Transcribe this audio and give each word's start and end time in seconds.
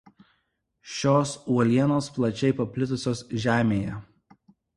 Šios 0.93 1.33
uolienos 1.55 2.07
plačiai 2.15 2.57
paplitusios 2.63 3.23
Žemėje. 3.45 4.01